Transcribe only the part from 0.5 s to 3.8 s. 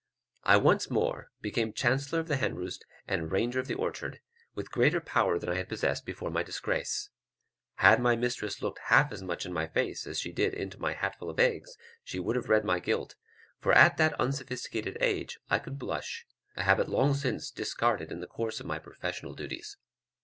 once more became chancellor of the hen roost and ranger of the